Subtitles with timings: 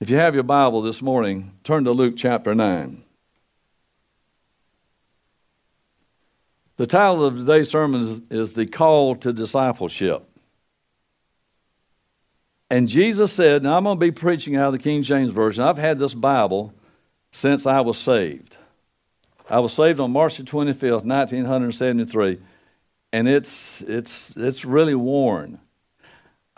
[0.00, 3.02] If you have your Bible this morning, turn to Luke chapter 9.
[6.76, 10.24] The title of today's sermon is, is The Call to Discipleship.
[12.70, 15.64] And Jesus said, Now I'm going to be preaching out of the King James Version.
[15.64, 16.72] I've had this Bible
[17.32, 18.56] since I was saved.
[19.50, 22.38] I was saved on March the 25th, 1973,
[23.12, 25.58] and it's, it's, it's really worn.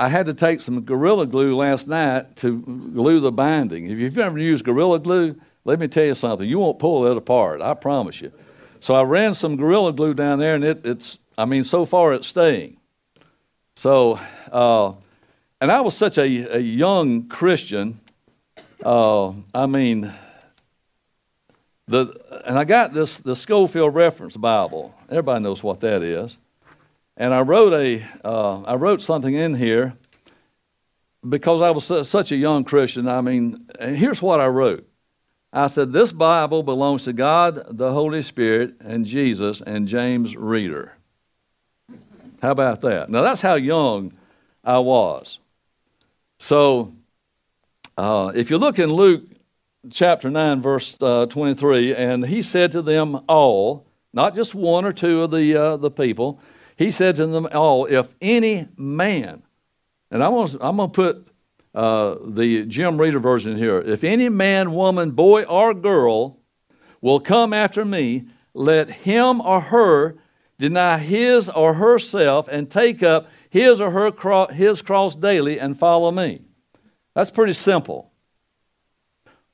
[0.00, 2.62] I had to take some Gorilla Glue last night to
[2.94, 3.90] glue the binding.
[3.90, 6.48] If you've ever used Gorilla Glue, let me tell you something.
[6.48, 8.32] You won't pull it apart, I promise you.
[8.80, 12.14] So I ran some Gorilla Glue down there, and it, it's, I mean, so far
[12.14, 12.78] it's staying.
[13.76, 14.18] So,
[14.50, 14.94] uh,
[15.60, 18.00] and I was such a, a young Christian.
[18.82, 20.10] Uh, I mean,
[21.88, 24.94] the, and I got this the Scofield Reference Bible.
[25.10, 26.38] Everybody knows what that is.
[27.20, 29.92] And I wrote a uh, I wrote something in here
[31.28, 33.06] because I was su- such a young Christian.
[33.08, 34.88] I mean, here's what I wrote.
[35.52, 40.96] I said, This Bible belongs to God, the Holy Spirit, and Jesus, and James Reader.
[42.40, 43.10] How about that?
[43.10, 44.14] Now, that's how young
[44.64, 45.40] I was.
[46.38, 46.94] So,
[47.98, 49.24] uh, if you look in Luke
[49.90, 54.92] chapter 9, verse uh, 23, and he said to them all, not just one or
[54.92, 56.40] two of the, uh, the people,
[56.80, 59.42] he said to them all, If any man,
[60.10, 61.28] and I'm going to put
[61.74, 66.38] uh, the Jim Reader version here, if any man, woman, boy, or girl
[67.02, 70.16] will come after me, let him or her
[70.58, 75.78] deny his or herself and take up his or her cro- his cross daily and
[75.78, 76.40] follow me.
[77.14, 78.10] That's pretty simple.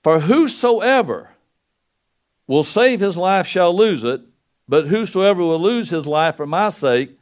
[0.05, 1.31] For whosoever
[2.47, 4.21] will save his life shall lose it,
[4.69, 7.16] but whosoever will lose his life for my sake,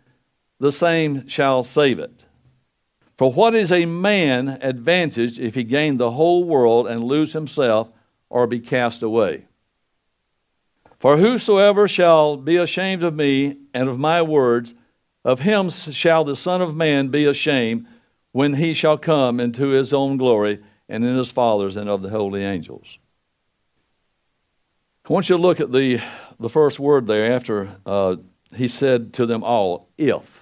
[0.64, 2.24] the same shall save it.
[3.18, 7.92] For what is a man advantaged if he gain the whole world and lose himself
[8.30, 9.44] or be cast away?
[10.98, 14.72] For whosoever shall be ashamed of me and of my words,
[15.22, 17.86] of him shall the Son of Man be ashamed
[18.32, 22.08] when he shall come into his own glory and in his Father's and of the
[22.08, 22.98] holy angels.
[25.06, 26.00] I want you to look at the,
[26.40, 28.16] the first word there after uh,
[28.54, 30.33] he said to them all, if.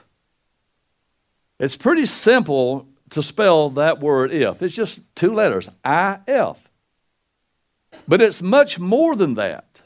[1.62, 4.62] It's pretty simple to spell that word if.
[4.62, 6.68] It's just two letters, I F.
[8.08, 9.80] But it's much more than that.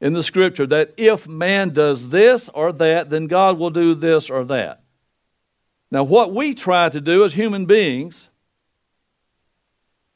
[0.00, 4.30] in the scripture that if man does this or that, then God will do this
[4.30, 4.80] or that.
[5.90, 8.30] Now, what we try to do as human beings,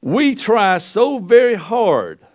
[0.00, 2.26] we try so very hard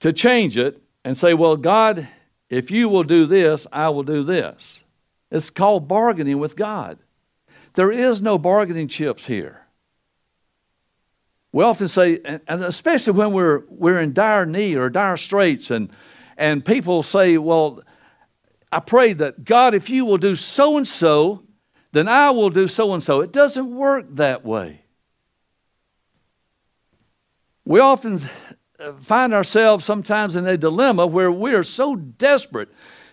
[0.00, 2.08] to change it and say, Well, God,
[2.48, 4.84] if you will do this, I will do this.
[5.30, 6.98] It's called bargaining with God.
[7.74, 9.62] There is no bargaining chips here.
[11.52, 15.90] We often say, and especially when we're, we're in dire need or dire straits, and,
[16.36, 17.82] and people say, Well,
[18.70, 21.44] I pray that God, if you will do so and so,
[21.92, 23.20] then I will do so and so.
[23.20, 24.82] It doesn't work that way.
[27.64, 28.20] We often
[29.00, 32.68] find ourselves sometimes in a dilemma where we are so desperate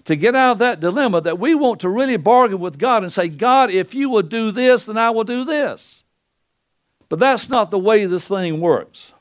[0.05, 3.11] to get out of that dilemma that we want to really bargain with God and
[3.11, 6.03] say, God, if you will do this, then I will do this.
[7.09, 9.13] But that's not the way this thing works.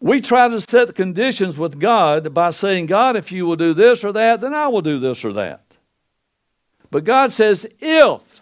[0.00, 3.74] We try to set the conditions with God by saying, God, if you will do
[3.74, 5.76] this or that, then I will do this or that.
[6.90, 8.40] But God says, if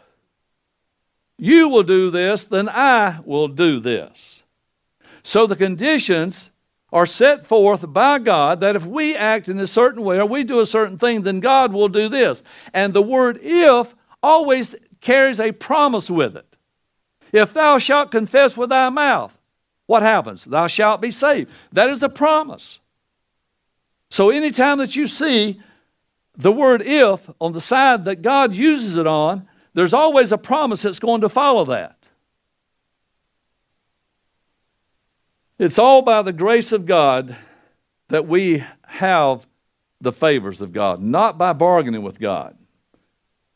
[1.39, 4.36] you will do this, then I will do this.
[5.27, 6.51] So the conditions
[6.93, 10.45] are set forth by God that if we act in a certain way or we
[10.45, 12.45] do a certain thing, then God will do this.
[12.73, 13.93] And the word if
[14.23, 16.57] always carries a promise with it.
[17.33, 19.37] If thou shalt confess with thy mouth,
[19.87, 20.45] what happens?
[20.45, 21.51] Thou shalt be saved.
[21.73, 22.79] That is a promise.
[24.11, 25.61] So anytime that you see
[26.37, 30.83] the word if on the side that God uses it on, there's always a promise
[30.83, 31.96] that's going to follow that.
[35.59, 37.37] It's all by the grace of God
[38.09, 39.47] that we have
[40.01, 42.57] the favors of God, not by bargaining with God.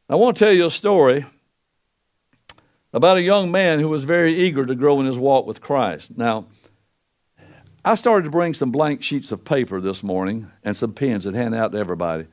[0.09, 1.27] I want to tell you a story
[2.93, 6.17] about a young man who was very eager to grow in his walk with Christ.
[6.17, 6.47] Now,
[7.85, 11.37] I started to bring some blank sheets of paper this morning and some pens and
[11.37, 12.27] hand out to everybody.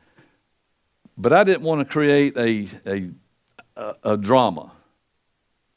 [1.18, 4.72] But I didn't want to create a, a, a, drama.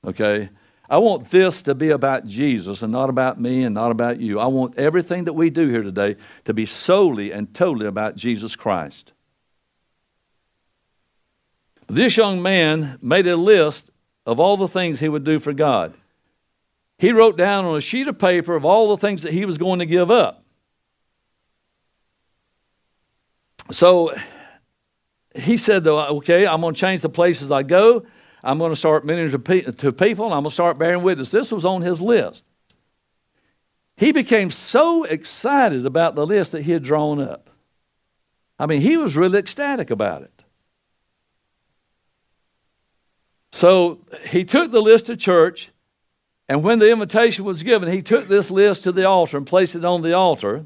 [0.04, 0.50] Okay?
[0.90, 4.40] I want this to be about Jesus and not about me and not about you.
[4.40, 8.56] I want everything that we do here today to be solely and totally about Jesus
[8.56, 9.12] Christ.
[11.86, 13.90] This young man made a list
[14.26, 15.94] of all the things he would do for God.
[16.98, 19.58] He wrote down on a sheet of paper of all the things that he was
[19.58, 20.44] going to give up.
[23.70, 24.12] So
[25.36, 28.04] he said, though, okay, I'm going to change the places I go.
[28.42, 31.30] I'm going to start ministering to people, and I'm going to start bearing witness.
[31.30, 32.46] This was on his list.
[33.96, 37.50] He became so excited about the list that he had drawn up.
[38.58, 40.44] I mean, he was really ecstatic about it.
[43.52, 45.70] So he took the list to church,
[46.48, 49.74] and when the invitation was given, he took this list to the altar and placed
[49.74, 50.64] it on the altar.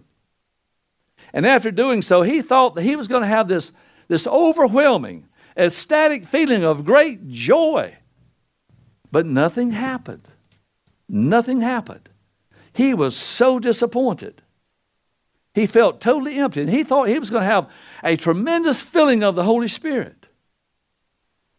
[1.33, 3.73] And after doing so, he thought that he was going to have this,
[4.07, 5.27] this overwhelming,
[5.57, 7.97] ecstatic feeling of great joy.
[9.11, 10.27] But nothing happened.
[11.09, 12.09] Nothing happened.
[12.73, 14.43] He was so disappointed.
[15.55, 17.71] He felt totally empty, and he thought he was going to have
[18.03, 20.27] a tremendous filling of the Holy Spirit.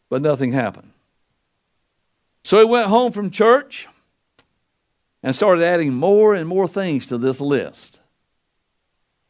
[0.10, 0.92] But nothing happened.
[2.44, 3.88] So he went home from church
[5.24, 8.00] and started adding more and more things to this list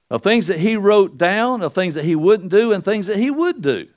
[0.10, 3.18] of things that he wrote down, of things that he wouldn't do, and things that
[3.18, 3.88] he would do.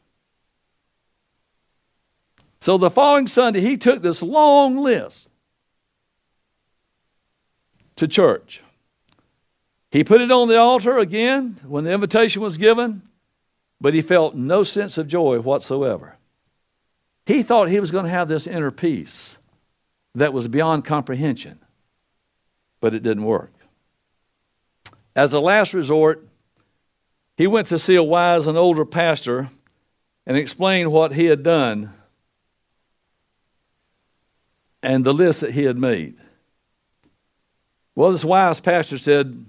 [2.60, 5.28] So the following Sunday, he took this long list
[7.96, 8.62] to church.
[9.90, 13.02] He put it on the altar again when the invitation was given,
[13.80, 16.16] but he felt no sense of joy whatsoever.
[17.26, 19.38] He thought he was going to have this inner peace
[20.14, 21.58] that was beyond comprehension,
[22.80, 23.52] but it didn't work.
[25.14, 26.26] As a last resort,
[27.36, 29.48] he went to see a wise and older pastor
[30.26, 31.94] and explained what he had done
[34.82, 36.16] and the list that he had made.
[37.94, 39.46] Well, this wise pastor said,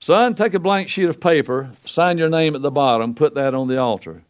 [0.00, 3.54] Son, take a blank sheet of paper, sign your name at the bottom, put that
[3.54, 4.24] on the altar.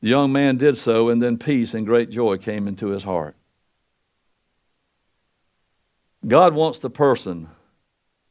[0.00, 3.36] The young man did so, and then peace and great joy came into his heart.
[6.26, 7.48] God wants the person,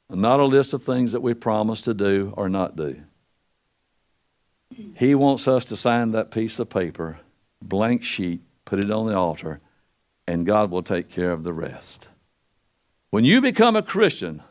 [0.10, 3.02] not a list of things that we promise to do or not do.
[4.96, 7.20] He wants us to sign that piece of paper,
[7.62, 9.62] blank sheet, put it on the altar,
[10.30, 12.08] and God will take care of the rest.
[13.10, 14.44] When you become a Christian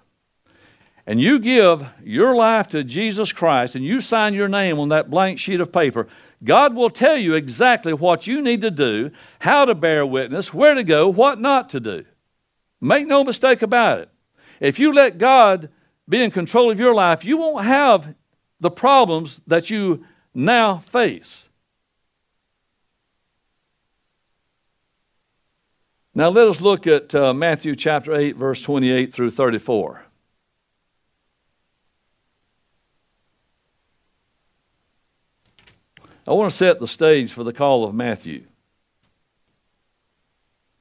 [1.06, 5.08] and you give your life to Jesus Christ and you sign your name on that
[5.08, 6.08] blank sheet of paper,
[6.42, 10.74] God will tell you exactly what you need to do, how to bear witness, where
[10.74, 12.04] to go, what not to do.
[12.80, 14.10] Make no mistake about it.
[14.58, 15.68] If you let God
[16.08, 18.16] be in control of your life, you won't have
[18.58, 20.04] the problems that you
[20.34, 21.47] now face.
[26.18, 30.02] Now let us look at uh, Matthew chapter 8, verse 28 through 34.
[36.26, 38.46] I want to set the stage for the call of Matthew.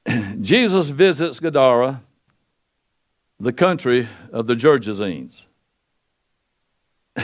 [0.40, 2.02] Jesus visits Gadara,
[3.38, 5.44] the country of the Gergesenes.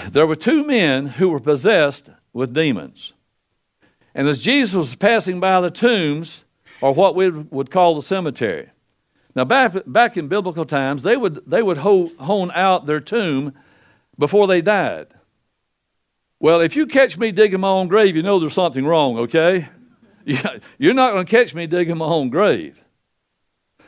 [0.09, 3.13] There were two men who were possessed with demons.
[4.15, 6.45] And as Jesus was passing by the tombs,
[6.81, 8.71] or what we would call the cemetery,
[9.35, 13.53] now back, back in biblical times, they would, they would hone out their tomb
[14.19, 15.09] before they died.
[16.39, 19.69] Well, if you catch me digging my own grave, you know there's something wrong, okay?
[20.79, 22.81] You're not going to catch me digging my own grave.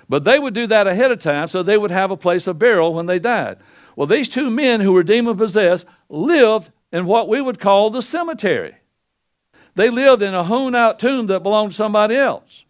[0.08, 2.58] But they would do that ahead of time so they would have a place of
[2.58, 3.58] burial when they died.
[3.96, 8.02] Well, these two men who were demon possessed lived in what we would call the
[8.02, 8.76] cemetery.
[9.74, 12.64] They lived in a hewn out tomb that belonged to somebody else.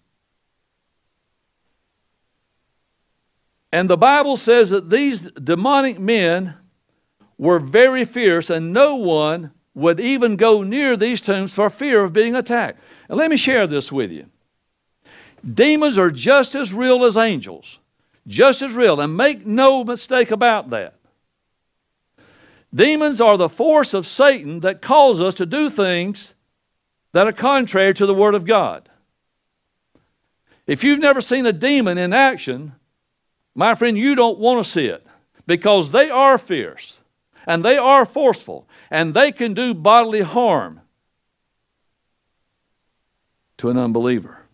[3.76, 6.54] And the Bible says that these demonic men
[7.36, 12.14] were very fierce, and no one would even go near these tombs for fear of
[12.14, 12.80] being attacked.
[13.06, 14.30] And let me share this with you.
[15.44, 17.78] Demons are just as real as angels,
[18.26, 20.94] just as real, and make no mistake about that.
[22.74, 26.34] Demons are the force of Satan that calls us to do things
[27.12, 28.88] that are contrary to the Word of God.
[30.66, 32.72] If you've never seen a demon in action,
[33.56, 35.04] my friend, you don't want to see it
[35.46, 37.00] because they are fierce
[37.46, 40.80] and they are forceful and they can do bodily harm
[43.58, 44.46] to an unbeliever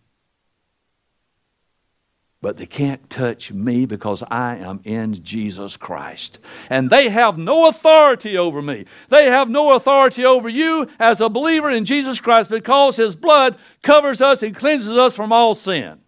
[2.43, 6.41] but they can't touch me because I am in Jesus Christ.
[6.69, 8.85] And they have no authority over me.
[9.09, 13.57] They have no authority over you as a believer in Jesus Christ because His blood
[13.85, 16.02] covers us and cleanses us from all sin.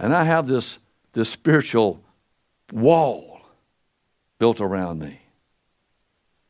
[0.00, 0.78] And I have this,
[1.12, 2.02] this spiritual
[2.72, 3.42] wall
[4.38, 5.20] built around me.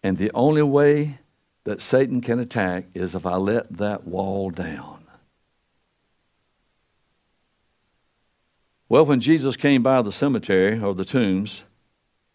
[0.04, 1.19] And the only way
[1.64, 5.04] that Satan can attack is if I let that wall down.
[8.88, 11.64] Well, when Jesus came by the cemetery or the tombs,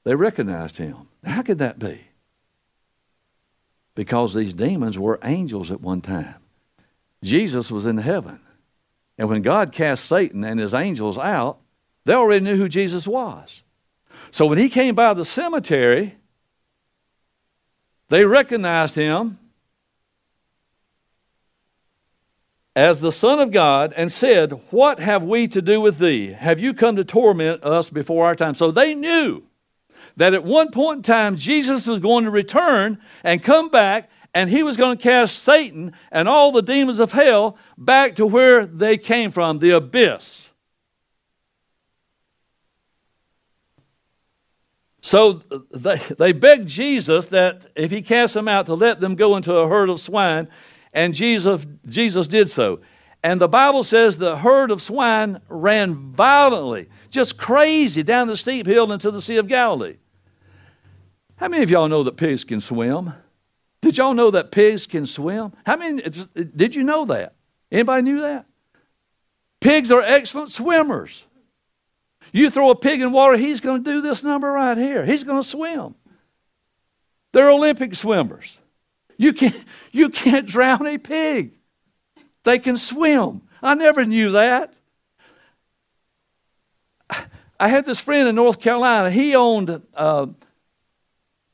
[0.04, 1.08] they recognized him.
[1.24, 2.02] How could that be?
[3.96, 6.36] Because these demons were angels at one time.
[7.24, 8.40] Jesus was in heaven.
[9.18, 11.60] And when God cast Satan and his angels out,
[12.06, 13.64] they already knew who Jesus was.
[14.32, 16.18] So when he came by the cemetery,
[18.10, 19.40] they recognized him
[22.76, 26.34] as the Son of God and said, What have we to do with thee?
[26.34, 28.54] Have you come to torment us before our time?
[28.54, 29.44] So they knew
[30.18, 34.50] that at one point in time, Jesus was going to return and come back, and
[34.50, 38.66] he was going to cast Satan and all the demons of hell back to where
[38.66, 40.50] they came from, the abyss.
[45.02, 49.38] So they, they begged Jesus that if he cast them out, to let them go
[49.38, 50.50] into a herd of swine
[50.94, 52.82] and Jesus, Jesus did so.
[53.24, 58.66] And the Bible says the herd of swine ran violently, just crazy, down the steep
[58.66, 59.96] hill into the Sea of Galilee.
[61.38, 63.14] How many of y'all know that pigs can swim?
[63.86, 65.54] Did y'all know that pigs can swim?
[65.64, 67.36] How many did you know that?
[67.72, 68.48] Anybody knew that?
[69.62, 71.24] Pigs are excellent swimmers.
[72.32, 75.06] You throw a pig in water, he's going to do this number right here.
[75.06, 75.94] He's going to swim.
[77.32, 78.58] They're Olympic swimmers.
[79.18, 81.52] You can't, you can't drown a pig.
[82.44, 83.44] They can swim.
[83.62, 84.74] I never knew that.
[87.60, 89.12] I had this friend in North Carolina.
[89.12, 90.26] He owned, uh,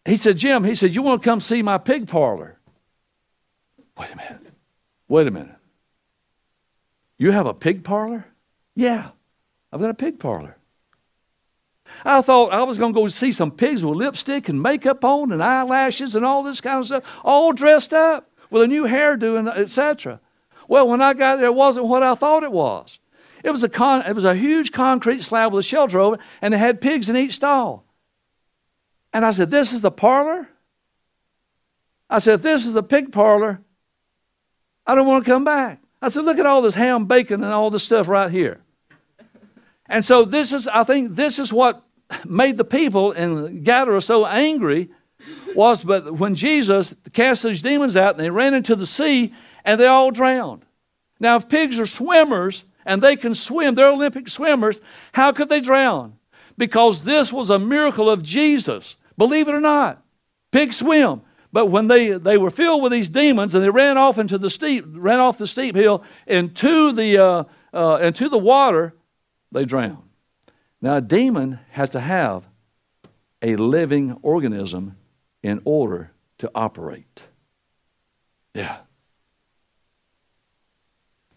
[0.06, 2.58] he said, Jim, he said, You want to come see my pig parlor?
[3.98, 4.54] Wait a minute.
[5.08, 5.56] Wait a minute.
[7.18, 8.26] You have a pig parlor?
[8.76, 9.10] Yeah,
[9.72, 10.58] I've got a pig parlor.
[12.06, 15.32] I thought I was going to go see some pigs with lipstick and makeup on
[15.32, 19.38] and eyelashes and all this kind of stuff, all dressed up with a new hairdo
[19.38, 20.20] and etc.
[20.68, 23.00] Well, when I got there, it wasn't what I thought it was.
[23.44, 26.22] It was a con- it was a huge concrete slab with a shelter over it,
[26.42, 27.86] and it had pigs in each stall.
[29.14, 30.48] And I said, "This is the parlor."
[32.10, 33.62] I said, "If this is the pig parlor,
[34.86, 37.54] I don't want to come back." I said, "Look at all this ham, bacon, and
[37.54, 38.62] all this stuff right here."
[39.88, 41.84] And so this is, I think, this is what
[42.26, 44.90] made the people in Gadara so angry
[45.56, 49.80] was but when Jesus cast these demons out and they ran into the sea and
[49.80, 50.66] they all drowned.
[51.20, 54.82] Now, if pigs are swimmers and they can swim, they're Olympic swimmers,
[55.14, 56.14] how could they drown?
[56.58, 58.96] Because this was a miracle of Jesus.
[59.22, 60.04] Believe it or not,
[60.50, 61.22] pigs swim.
[61.54, 64.50] But when they, they were filled with these demons and they ran off into the
[64.50, 68.96] steep, ran off the steep hill into the, uh, uh, into the water,
[69.52, 70.10] they drowned.
[70.82, 72.48] Now, a demon has to have
[73.44, 74.98] a living organism
[75.44, 76.10] in order
[76.40, 77.26] to operate.
[78.56, 78.78] Yeah.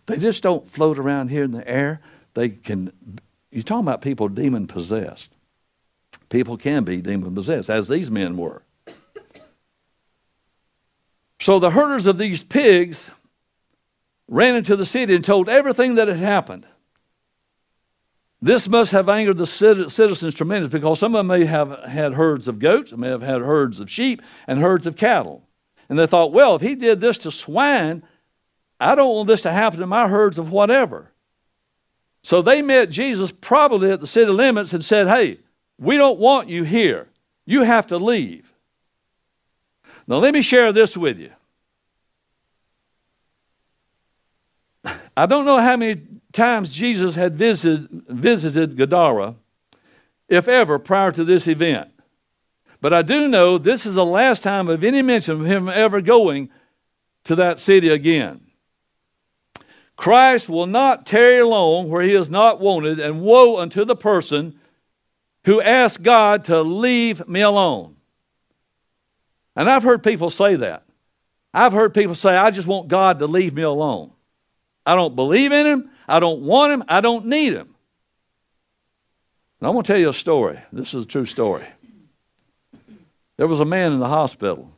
[0.07, 2.01] They just don't float around here in the air.
[2.33, 5.34] They can, you're talking about people demon possessed.
[6.35, 8.65] People can be demon possessed, as these men were.
[11.39, 13.09] So the herders of these pigs
[14.27, 16.67] ran into the city and told everything that had happened.
[18.43, 22.49] This must have angered the citizens tremendously because some of them may have had herds
[22.49, 25.47] of goats, may have had herds of sheep, and herds of cattle.
[25.89, 28.03] And they thought, well, if he did this to swine,
[28.81, 31.13] I don't want this to happen to my herds of whatever.
[32.25, 35.39] So they met Jesus probably at the city limits and said, hey,
[35.79, 37.09] we don't want you here.
[37.47, 38.53] You have to leave.
[40.07, 41.31] Now, let me share this with you.
[45.17, 46.03] I don't know how many
[46.33, 49.35] times Jesus had visited, visited Gadara,
[50.29, 51.91] if ever, prior to this event.
[52.81, 56.01] But I do know this is the last time of any mention of him ever
[56.03, 56.51] going
[57.25, 58.43] to that city again.
[59.97, 64.59] Christ will not tarry long where he is not wanted, and woe unto the person
[65.45, 67.97] who asks God to leave me alone.
[69.57, 70.85] And I've heard people say that.
[71.53, 74.11] I've heard people say, I just want God to leave me alone.
[74.85, 75.91] I don't believe in him.
[76.09, 76.85] I don't want him.
[76.89, 77.75] I don't need him.
[79.61, 80.59] And I'm going to tell you a story.
[80.73, 81.67] This is a true story.
[83.37, 84.71] There was a man in the hospital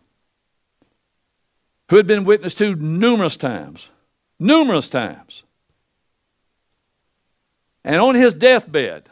[1.89, 3.91] who had been witnessed to numerous times,
[4.39, 5.45] numerous times.
[7.85, 9.09] And on his deathbed,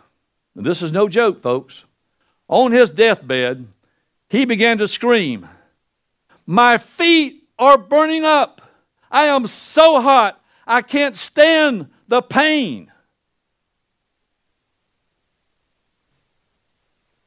[0.54, 1.84] this is no joke, folks,
[2.48, 3.66] on his deathbed,
[4.28, 5.48] he began to scream,
[6.46, 8.60] My feet are burning up.
[9.10, 10.40] I am so hot.
[10.66, 12.90] I can't stand the pain.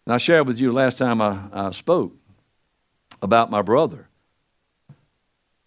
[0.05, 2.13] And I shared with you last time I, I spoke
[3.22, 4.07] about my brother,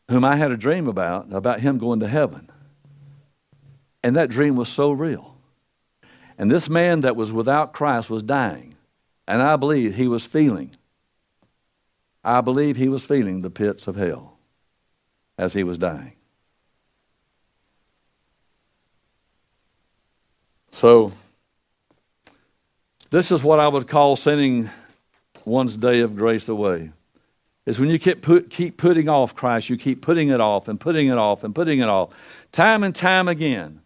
[0.08, 2.50] whom I had a dream about, about him going to heaven.
[4.02, 5.29] And that dream was so real.
[6.40, 8.72] And this man that was without Christ was dying.
[9.28, 10.70] And I believe he was feeling,
[12.24, 14.38] I believe he was feeling the pits of hell
[15.36, 16.14] as he was dying.
[20.70, 21.12] So,
[23.10, 24.70] this is what I would call sending
[25.44, 26.90] one's day of grace away.
[27.66, 30.80] Is when you keep, put, keep putting off Christ, you keep putting it off and
[30.80, 32.14] putting it off and putting it off,
[32.50, 33.82] time and time again.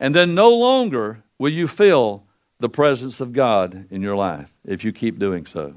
[0.00, 2.24] And then no longer will you feel
[2.60, 5.76] the presence of God in your life if you keep doing so.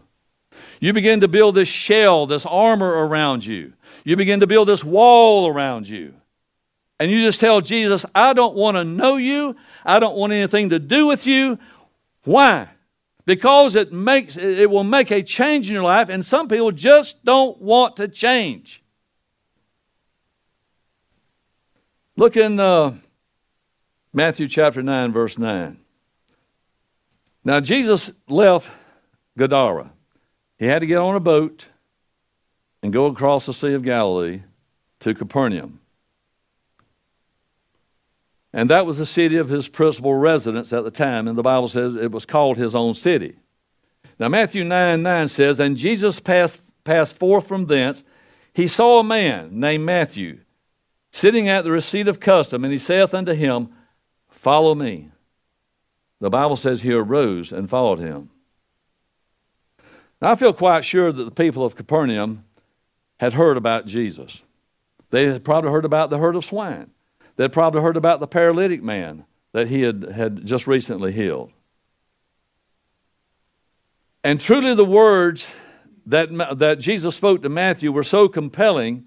[0.80, 3.74] You begin to build this shell, this armor around you.
[4.04, 6.14] You begin to build this wall around you
[7.00, 10.70] and you just tell Jesus, I don't want to know you, I don't want anything
[10.70, 11.60] to do with you.
[12.24, 12.70] Why?
[13.26, 17.26] Because it makes it will make a change in your life, and some people just
[17.26, 18.84] don't want to change.
[22.16, 22.94] Look in uh,
[24.16, 25.78] Matthew chapter 9, verse 9.
[27.44, 28.72] Now, Jesus left
[29.38, 29.92] Gadara.
[30.58, 31.68] He had to get on a boat
[32.82, 34.44] and go across the Sea of Galilee
[35.02, 35.82] to Capernaum.
[38.54, 41.28] And that was the city of his principal residence at the time.
[41.28, 43.36] And the Bible says it was called his own city.
[44.18, 48.06] Now, Matthew 9 9 says, And Jesus passed, passed forth from thence.
[48.54, 50.40] He saw a man named Matthew
[51.12, 53.75] sitting at the receipt of custom, and he saith unto him,
[54.36, 55.10] Follow me.
[56.20, 58.30] The Bible says he arose and followed him.
[60.22, 62.44] Now, I feel quite sure that the people of Capernaum
[63.20, 64.44] had heard about Jesus.
[65.10, 66.92] They had probably heard about the herd of swine.
[67.38, 71.52] They'd probably heard about the paralytic man that he had, had just recently healed.
[74.24, 75.50] And truly, the words
[76.06, 79.06] that, that Jesus spoke to Matthew were so compelling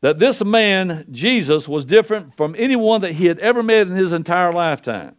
[0.00, 4.12] that this man, Jesus, was different from anyone that he had ever met in his
[4.12, 5.16] entire lifetime.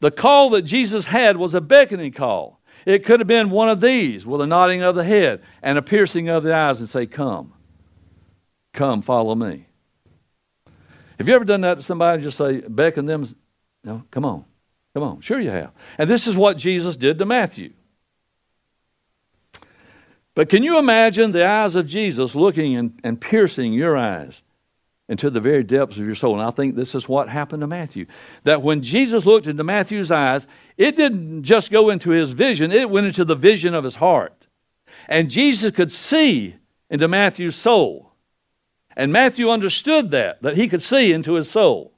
[0.00, 2.60] The call that Jesus had was a beckoning call.
[2.86, 5.82] It could have been one of these with a nodding of the head and a
[5.82, 7.52] piercing of the eyes and say, Come,
[8.72, 9.66] come, follow me.
[11.20, 12.22] Have you ever done that to somebody?
[12.22, 13.26] Just say, beckon them,
[13.84, 14.46] no, come on,
[14.94, 15.20] come on.
[15.20, 15.70] Sure you have.
[15.98, 17.74] And this is what Jesus did to Matthew.
[20.34, 24.42] But can you imagine the eyes of Jesus looking and, and piercing your eyes
[25.08, 26.34] into the very depths of your soul?
[26.34, 28.06] And I think this is what happened to Matthew.
[28.44, 32.90] That when Jesus looked into Matthew's eyes, it didn't just go into his vision, it
[32.90, 34.46] went into the vision of his heart.
[35.08, 36.56] And Jesus could see
[36.88, 38.12] into Matthew's soul.
[38.96, 41.92] And Matthew understood that, that he could see into his soul.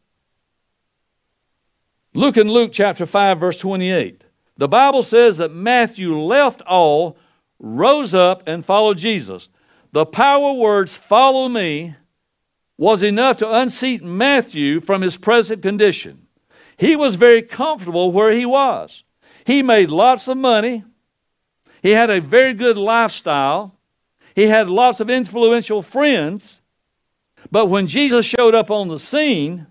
[2.15, 4.25] Look in Luke chapter 5, verse 28.
[4.59, 7.17] The Bible says that Matthew left all,
[7.63, 9.49] rose up, and followed Jesus.
[9.93, 11.95] The power words, follow me,
[12.77, 16.27] was enough to unseat Matthew from his present condition.
[16.77, 19.05] He was very comfortable where he was.
[19.45, 20.85] He made lots of money.
[21.81, 23.79] He had a very good lifestyle.
[24.35, 26.61] He had lots of influential friends.
[27.51, 29.69] But when Jesus showed up on the scene,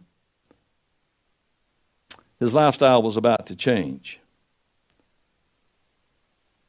[2.39, 4.20] his lifestyle was about to change.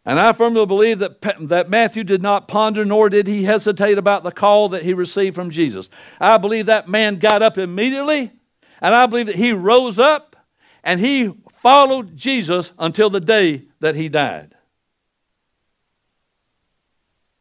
[0.05, 4.25] And I firmly believe that, that Matthew did not ponder nor did he hesitate about
[4.25, 5.89] the call that he received from Jesus.
[6.21, 8.33] I believe that man got up immediately,
[8.81, 10.35] and I believe that he rose up
[10.83, 14.57] and he followed Jesus until the day that he died.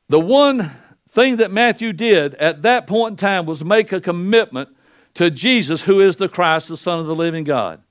[0.10, 0.72] The one
[1.10, 4.70] thing that Matthew did at that point in time was make a commitment
[5.16, 7.82] to Jesus, who is the Christ, the Son of the living God.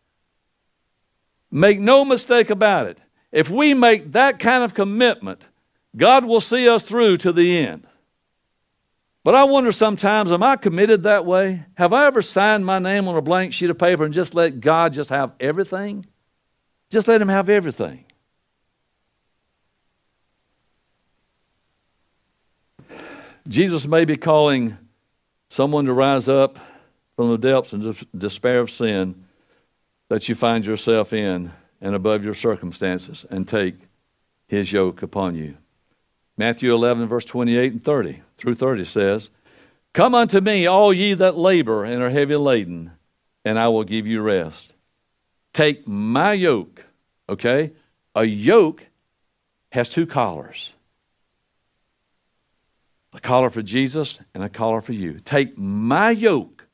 [1.50, 3.00] Make no mistake about it.
[3.32, 5.46] If we make that kind of commitment,
[5.96, 7.86] God will see us through to the end.
[9.22, 11.66] But I wonder sometimes, am I committed that way?
[11.74, 14.60] Have I ever signed my name on a blank sheet of paper and just let
[14.60, 16.06] God just have everything?
[16.90, 18.04] Just let Him have everything.
[23.46, 24.78] Jesus may be calling
[25.48, 26.58] someone to rise up
[27.16, 29.26] from the depths and despair of sin
[30.08, 33.76] that you find yourself in and above your circumstances and take
[34.46, 35.56] his yoke upon you.
[36.36, 39.30] Matthew 11, verse 28 and 30 through 30 says,
[39.92, 42.92] Come unto me, all ye that labor and are heavy laden,
[43.44, 44.74] and I will give you rest.
[45.52, 46.84] Take my yoke,
[47.28, 47.72] okay?
[48.14, 48.86] A yoke
[49.72, 50.72] has two collars
[53.12, 55.18] a collar for Jesus and a collar for you.
[55.24, 56.66] Take my yoke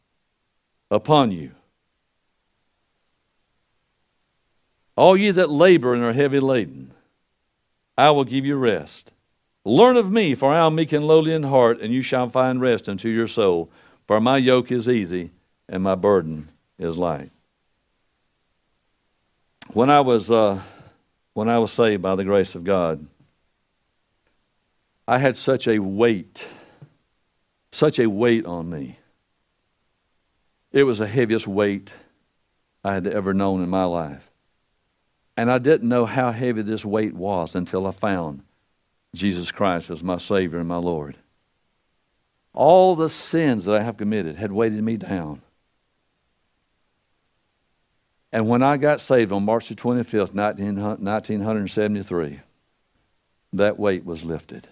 [0.90, 1.52] upon you
[4.96, 6.92] All ye that labor and are heavy laden,
[7.98, 9.12] I will give you rest.
[9.64, 12.60] Learn of me, for I am meek and lowly in heart, and you shall find
[12.60, 13.70] rest unto your soul.
[14.06, 15.30] For my yoke is easy
[15.68, 17.30] and my burden is light.
[19.72, 20.60] When I was uh,
[21.34, 23.04] when I was saved by the grace of God,
[25.08, 26.46] I had such a weight,
[27.72, 28.98] such a weight on me.
[30.72, 31.94] It was the heaviest weight
[32.84, 34.30] I had ever known in my life.
[35.36, 38.42] And I didn't know how heavy this weight was until I found
[39.14, 41.18] Jesus Christ as my Savior and my Lord.
[42.54, 45.42] All the sins that I have committed had weighted me down.
[48.32, 52.40] And when I got saved on March the 25th, 1973,
[53.52, 54.68] that weight was lifted.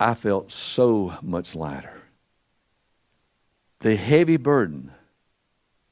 [0.00, 2.02] I felt so much lighter.
[3.80, 4.92] The heavy burden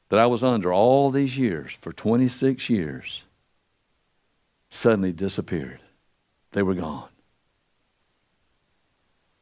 [0.08, 3.24] that I was under all these years, for 26 years,
[4.68, 5.80] suddenly disappeared.
[6.52, 7.08] They were gone.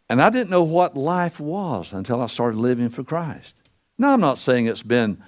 [0.09, 3.57] And I didn't know what life was until I started living for Christ.
[3.99, 5.23] Now, I'm not saying it's been,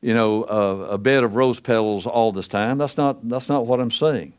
[0.00, 2.78] you know, a, a bed of rose petals all this time.
[2.78, 4.34] That's not, that's not what I'm saying.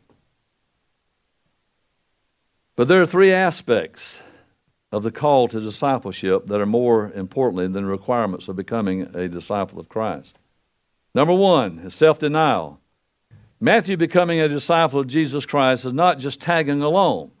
[2.76, 4.20] But there are three aspects
[4.94, 9.28] of the call to discipleship that are more importantly than the requirements of becoming a
[9.28, 10.38] disciple of Christ.
[11.14, 12.80] Number one is self denial.
[13.60, 17.32] Matthew becoming a disciple of Jesus Christ is not just tagging along.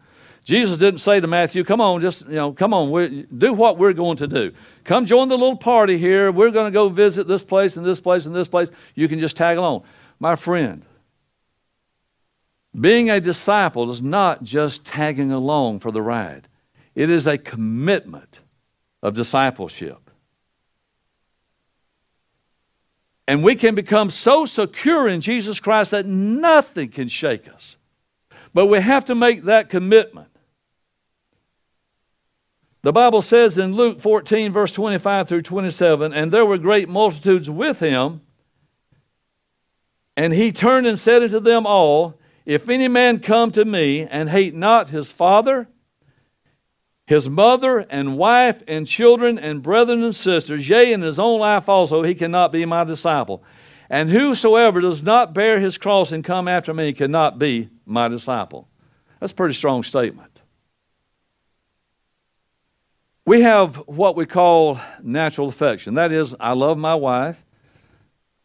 [0.42, 3.92] Jesus didn't say to Matthew, "Come on, just you know, come on, do what we're
[3.92, 4.52] going to do.
[4.82, 6.32] Come join the little party here.
[6.32, 8.70] We're going to go visit this place and this place and this place.
[8.96, 9.84] You can just tag along."
[10.18, 10.82] My friend,
[12.78, 16.48] being a disciple is not just tagging along for the ride.
[16.94, 18.40] It is a commitment
[19.02, 20.10] of discipleship.
[23.26, 27.76] And we can become so secure in Jesus Christ that nothing can shake us.
[28.52, 30.28] But we have to make that commitment.
[32.82, 37.48] The Bible says in Luke 14, verse 25 through 27, and there were great multitudes
[37.48, 38.20] with him.
[40.16, 44.28] And he turned and said unto them all, If any man come to me and
[44.28, 45.66] hate not his father,
[47.06, 51.68] his mother and wife and children and brethren and sisters, yea, and his own life
[51.68, 53.42] also, he cannot be my disciple.
[53.90, 58.68] And whosoever does not bear his cross and come after me cannot be my disciple.
[59.20, 60.40] That's a pretty strong statement.
[63.26, 65.94] We have what we call natural affection.
[65.94, 67.44] That is, I love my wife.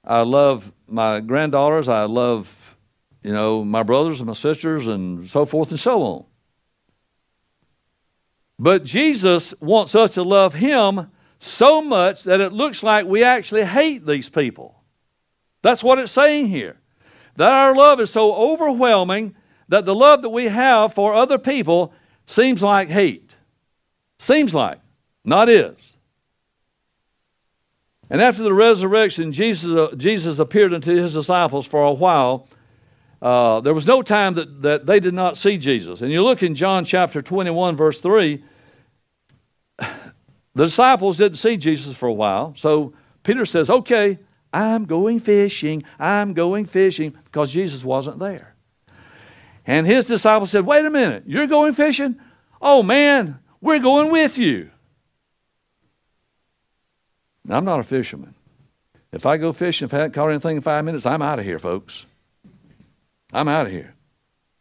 [0.03, 1.87] I love my granddaughters.
[1.89, 2.75] I love,
[3.23, 6.25] you know, my brothers and my sisters and so forth and so on.
[8.59, 13.63] But Jesus wants us to love Him so much that it looks like we actually
[13.63, 14.83] hate these people.
[15.61, 16.77] That's what it's saying here.
[17.37, 19.35] That our love is so overwhelming
[19.69, 21.93] that the love that we have for other people
[22.25, 23.35] seems like hate.
[24.17, 24.79] Seems like,
[25.23, 25.95] not is.
[28.09, 32.49] And after the resurrection, Jesus, uh, Jesus appeared unto his disciples for a while.
[33.21, 36.01] Uh, there was no time that, that they did not see Jesus.
[36.01, 38.43] And you look in John chapter 21, verse 3,
[39.77, 39.87] the
[40.55, 42.53] disciples didn't see Jesus for a while.
[42.55, 44.19] So Peter says, Okay,
[44.53, 45.83] I'm going fishing.
[45.99, 48.55] I'm going fishing because Jesus wasn't there.
[49.65, 52.19] And his disciples said, Wait a minute, you're going fishing?
[52.61, 54.71] Oh man, we're going with you.
[57.45, 58.35] Now, I'm not a fisherman.
[59.11, 61.45] If I go fishing, if I haven't caught anything in five minutes, I'm out of
[61.45, 62.05] here, folks.
[63.33, 63.95] I'm out of here.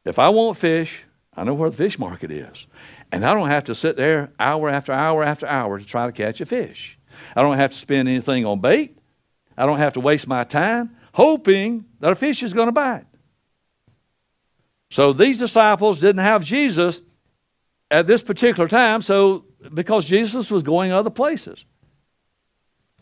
[0.04, 1.04] If I want fish,
[1.34, 2.66] I know where the fish market is.
[3.12, 6.12] And I don't have to sit there hour after hour after hour to try to
[6.12, 6.98] catch a fish.
[7.34, 8.98] I don't have to spend anything on bait.
[9.56, 13.06] I don't have to waste my time hoping that a fish is going to bite.
[14.90, 17.00] So these disciples didn't have Jesus
[17.90, 21.64] at this particular time, so because Jesus was going other places.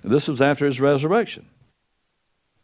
[0.03, 1.47] This was after his resurrection.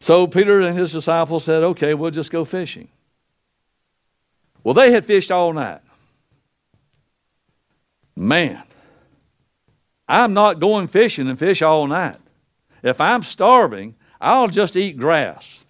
[0.03, 2.89] So Peter and his disciples said, Okay, we'll just go fishing.
[4.61, 5.79] Well, they had fished all night.
[8.13, 8.61] Man,
[10.05, 12.17] I'm not going fishing and fish all night.
[12.83, 15.63] If I'm starving, I'll just eat grass.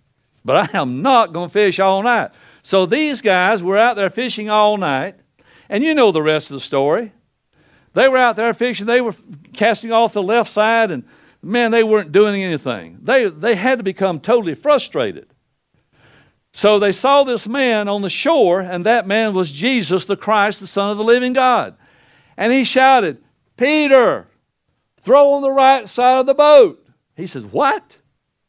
[0.43, 2.31] But I am not going to fish all night.
[2.63, 5.13] So these guys were out there fishing all night.
[5.69, 7.13] And you know the rest of the story.
[7.93, 8.87] They were out there fishing.
[8.87, 9.13] They were
[9.53, 11.03] casting off the left side, and
[11.43, 12.99] man, they weren't doing anything.
[13.01, 15.27] They, they had to become totally frustrated.
[16.53, 20.59] So they saw this man on the shore, and that man was Jesus, the Christ,
[20.59, 21.75] the Son of the living God.
[22.37, 23.23] And he shouted,
[23.57, 24.27] Peter,
[25.01, 26.85] throw on the right side of the boat.
[27.15, 27.97] He says, What?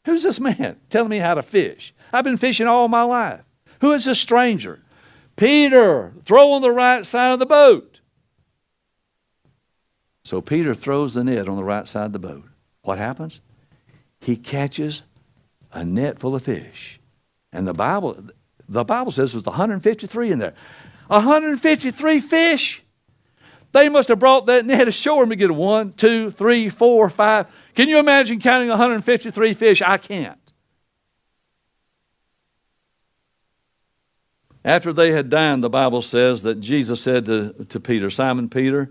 [0.04, 1.94] Who's this man telling me how to fish?
[2.12, 3.40] I've been fishing all my life.
[3.80, 4.82] Who is this stranger?
[5.36, 8.00] Peter, throw on the right side of the boat.
[10.22, 12.44] So Peter throws the net on the right side of the boat.
[12.84, 13.40] What happens?
[14.20, 15.02] He catches
[15.72, 17.00] a net full of fish.
[17.52, 18.16] And the Bible,
[18.68, 20.54] the Bible says there's 153 in there.
[21.08, 22.82] 153 fish.
[23.72, 27.46] They must have brought that net ashore and we get one, two, three, four, five.
[27.74, 29.82] Can you imagine counting 153 fish?
[29.82, 30.38] I can't.
[34.64, 38.90] After they had dined, the Bible says that Jesus said to, to Peter, Simon Peter,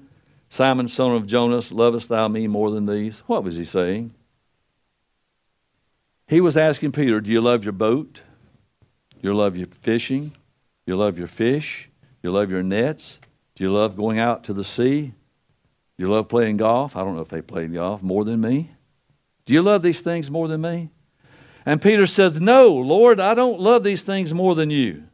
[0.53, 3.23] Simon, son of Jonas, lovest thou me more than these?
[3.25, 4.13] What was he saying?
[6.27, 8.21] He was asking Peter, Do you love your boat?
[9.19, 10.31] You love your fishing?
[10.85, 11.89] You love your fish?
[12.21, 13.17] You love your nets?
[13.55, 15.15] Do you love going out to the sea?
[15.97, 16.95] Do you love playing golf?
[16.95, 18.69] I don't know if they played golf more than me.
[19.47, 20.91] Do you love these things more than me?
[21.65, 25.05] And Peter says, No, Lord, I don't love these things more than you.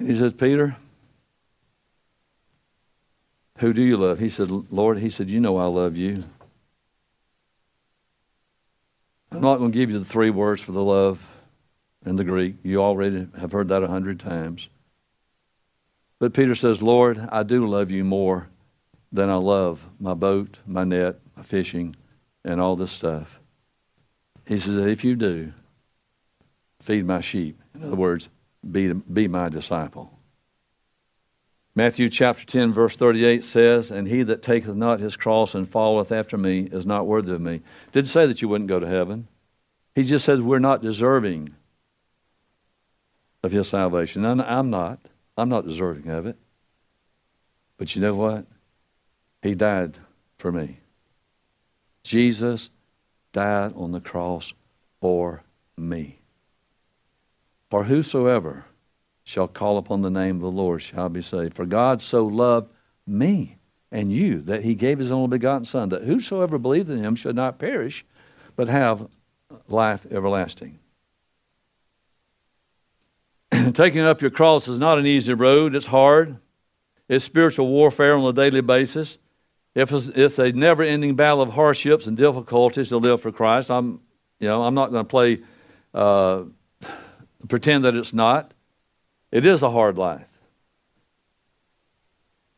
[0.00, 0.76] And he says, Peter,
[3.60, 4.18] who do you love?
[4.18, 6.24] He said, Lord, he said, You know I love you.
[9.30, 11.26] I'm not going to give you the three words for the love
[12.04, 12.56] in the Greek.
[12.62, 14.70] You already have heard that a hundred times.
[16.18, 18.48] But Peter says, Lord, I do love you more
[19.12, 21.94] than I love my boat, my net, my fishing,
[22.44, 23.40] and all this stuff.
[24.46, 25.52] He says, if you do,
[26.80, 27.60] feed my sheep.
[27.74, 28.30] In other words,
[28.68, 30.18] be, be my disciple.
[31.74, 36.10] Matthew chapter 10, verse 38 says, And he that taketh not his cross and followeth
[36.10, 37.62] after me is not worthy of me.
[37.92, 39.28] Didn't say that you wouldn't go to heaven.
[39.94, 41.54] He just says we're not deserving
[43.42, 44.24] of his salvation.
[44.24, 45.00] And I'm not.
[45.36, 46.36] I'm not deserving of it.
[47.78, 48.46] But you know what?
[49.42, 49.98] He died
[50.38, 50.80] for me.
[52.02, 52.70] Jesus
[53.32, 54.52] died on the cross
[55.00, 55.42] for
[55.76, 56.18] me.
[57.70, 58.64] For whosoever
[59.30, 61.54] shall call upon the name of the Lord shall be saved.
[61.54, 62.68] For God so loved
[63.06, 63.58] me
[63.92, 67.36] and you that he gave his only begotten Son, that whosoever believeth in him should
[67.36, 68.04] not perish,
[68.56, 69.06] but have
[69.68, 70.80] life everlasting.
[73.72, 75.76] taking up your cross is not an easy road.
[75.76, 76.36] It's hard.
[77.08, 79.18] It's spiritual warfare on a daily basis.
[79.76, 84.00] It's, a never-ending battle of hardships and difficulties to live for Christ, I'm,
[84.40, 85.38] you know, I'm not going to play,
[85.94, 86.42] uh,
[87.48, 88.54] pretend that it's not.
[89.32, 90.26] It is a hard life.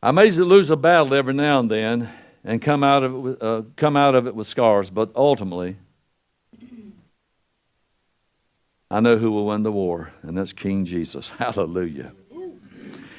[0.01, 2.09] I may lose a battle every now and then
[2.43, 5.77] and come out of it with, uh, come out of it with scars, but ultimately,
[8.91, 11.29] I know who will win the war, and that's King Jesus.
[11.39, 12.11] Hallelujah.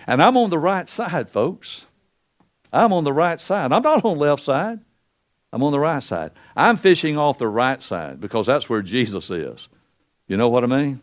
[0.07, 1.87] And I'm on the right side, folks.
[2.73, 3.73] I'm on the right side.
[3.73, 4.81] I'm not on the left side.
[5.53, 6.33] I'm on the right side.
[6.57, 9.69] I'm fishing off the right side because that's where Jesus is.
[10.27, 11.01] You know what I mean?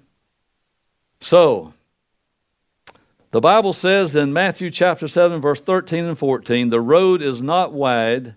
[1.22, 1.74] So,
[3.32, 7.74] the Bible says in Matthew chapter 7, verse 13 and 14, the road is not
[7.74, 8.36] wide,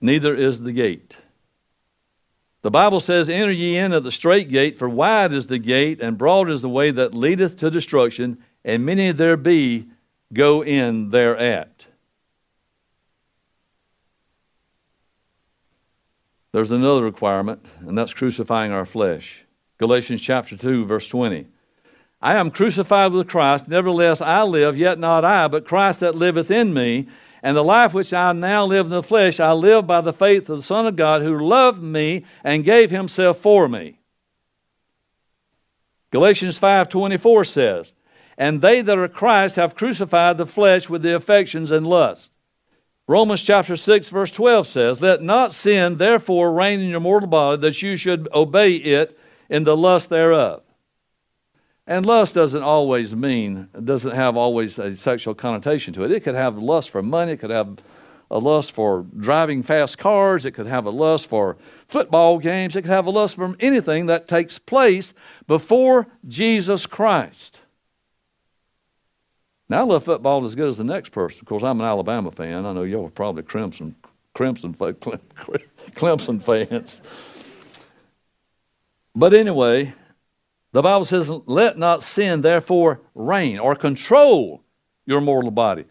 [0.00, 1.18] neither is the gate.
[2.62, 6.00] The Bible says, Enter ye in at the strait gate, for wide is the gate,
[6.00, 9.88] and broad is the way that leadeth to destruction, and many there be
[10.32, 11.86] go in thereat.
[16.52, 19.44] there's another requirement, and that's crucifying our flesh.
[19.78, 21.46] Galatians chapter 2, verse 20.
[22.22, 26.50] I am crucified with Christ, nevertheless I live, yet not I, but Christ that liveth
[26.50, 27.08] in me.
[27.42, 30.48] And the life which I now live in the flesh, I live by the faith
[30.48, 33.98] of the Son of God who loved me and gave himself for me.
[36.12, 37.94] Galatians 5:24 says,
[38.38, 42.30] "And they that are Christ have crucified the flesh with the affections and lusts."
[43.08, 47.60] Romans chapter 6 verse 12 says, "Let not sin therefore reign in your mortal body
[47.62, 49.18] that you should obey it
[49.50, 50.62] in the lust thereof."
[51.86, 56.12] And lust doesn't always mean, doesn't have always a sexual connotation to it.
[56.12, 57.78] It could have lust for money, it could have
[58.30, 61.56] a lust for driving fast cars, it could have a lust for
[61.88, 65.12] football games, it could have a lust for anything that takes place
[65.46, 67.60] before Jesus Christ.
[69.68, 71.40] Now, I love football as good as the next person.
[71.40, 72.64] Of course, I'm an Alabama fan.
[72.64, 73.96] I know y'all are probably Crimson,
[74.34, 77.02] Crimson, Clemson fans.
[79.14, 79.94] But anyway,
[80.72, 84.62] the Bible says, let not sin therefore reign or control
[85.06, 85.84] your mortal body.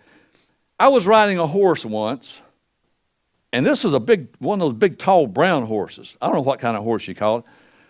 [0.79, 2.39] I was riding a horse once,
[3.53, 6.17] and this was a big, one of those big, tall brown horses.
[6.21, 7.43] I don't know what kind of horse you call it,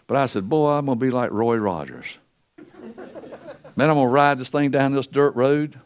[0.08, 2.18] but I said, boy, I'm to be like Roy Rogers.
[3.78, 5.80] Man, I'm to ride this thing down this dirt road.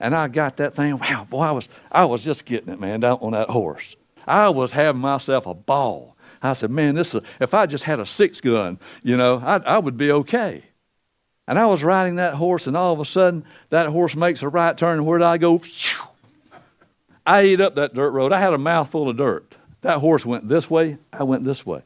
[0.00, 0.98] And I got that thing.
[0.98, 3.94] Wow, boy, I was, I was just getting it, man, down on that horse.
[4.26, 6.13] I was having myself a ball.
[6.44, 9.56] I said, man, this is, if I just had a six gun, you know, I,
[9.56, 10.62] I would be okay.
[11.48, 14.48] And I was riding that horse, and all of a sudden, that horse makes a
[14.48, 15.60] right turn, where did I go?
[17.26, 18.32] I ate up that dirt road.
[18.32, 19.54] I had a mouthful of dirt.
[19.80, 21.82] That horse went this way, I went this way.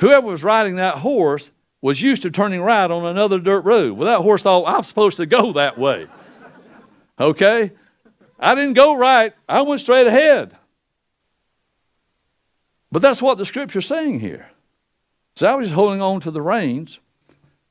[0.00, 3.96] Whoever was riding that horse was used to turning right on another dirt road.
[3.96, 6.08] Well, that horse thought, I'm supposed to go that way.
[7.16, 7.70] Okay?
[8.40, 10.56] I didn't go right, I went straight ahead.
[12.94, 14.48] But that's what the scripture's saying here.
[15.34, 17.00] So I was just holding on to the reins,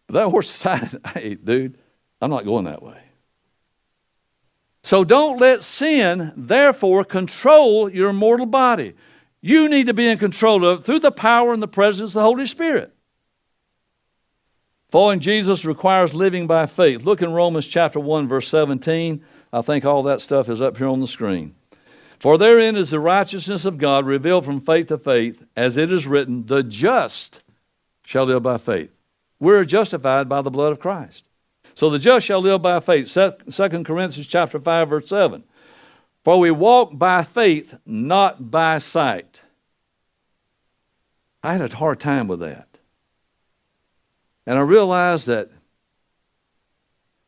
[0.05, 1.77] but that horse decided, hey, dude,
[2.19, 3.01] I'm not going that way.
[4.83, 8.95] So don't let sin, therefore, control your mortal body.
[9.39, 12.15] You need to be in control of it through the power and the presence of
[12.15, 12.93] the Holy Spirit.
[14.91, 17.05] Following Jesus requires living by faith.
[17.05, 19.23] Look in Romans chapter 1, verse 17.
[19.53, 21.55] I think all that stuff is up here on the screen.
[22.23, 26.07] For therein is the righteousness of God revealed from faith to faith, as it is
[26.07, 27.43] written, the just
[28.05, 28.91] shall live by faith.
[29.41, 31.25] We're justified by the blood of Christ.
[31.75, 33.13] So the just shall live by faith.
[33.13, 35.43] 2 Corinthians chapter 5, verse 7.
[36.23, 39.41] For we walk by faith, not by sight.
[41.43, 42.79] I had a hard time with that.
[44.45, 45.51] And I realized that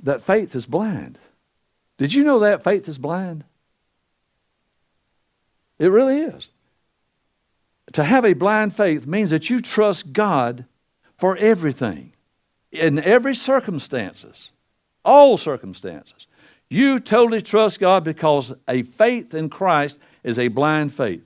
[0.01, 1.19] that faith is blind.
[1.97, 3.43] Did you know that faith is blind?
[5.79, 6.51] It really is.
[7.93, 10.65] To have a blind faith means that you trust God
[11.17, 12.13] for everything,
[12.71, 14.51] in every circumstances,
[15.03, 16.27] all circumstances.
[16.69, 21.23] You totally trust God because a faith in Christ is a blind faith.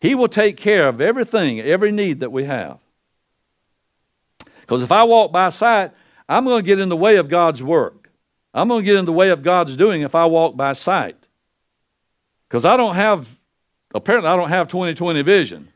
[0.00, 2.78] He will take care of everything, every need that we have.
[4.60, 5.92] Because if I walk by sight,
[6.28, 8.10] I'm going to get in the way of God's work.
[8.54, 11.16] I'm going to get in the way of God's doing if I walk by sight.
[12.48, 13.26] Because I don't have
[13.94, 15.68] apparently I don't have 2020 vision.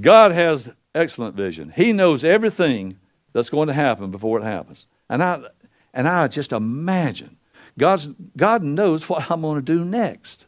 [0.00, 1.72] God has excellent vision.
[1.74, 2.98] He knows everything
[3.32, 4.86] that's going to happen before it happens.
[5.08, 5.40] And I
[5.94, 7.38] and I just imagine
[7.78, 10.46] God's, God knows what I'm going to do next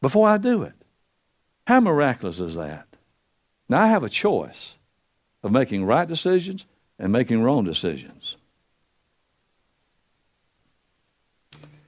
[0.00, 0.74] before I do it.
[1.66, 2.86] How miraculous is that?
[3.68, 4.76] Now I have a choice
[5.42, 6.66] of making right decisions
[6.98, 8.36] and making wrong decisions.